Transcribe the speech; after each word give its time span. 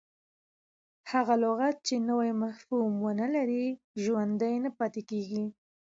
هغه 1.11 1.35
لغت، 1.43 1.75
چي 1.87 1.95
نوی 2.09 2.29
مفهوم 2.43 2.91
و 2.99 3.07
نه 3.21 3.27
لري، 3.35 3.65
ژوندی 4.03 4.55
نه 4.63 4.69
پاته 4.77 5.01
کیږي. 5.09 5.43